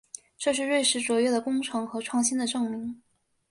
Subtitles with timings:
[0.35, 2.99] 这是瑞士卓越的工程和创新的证明。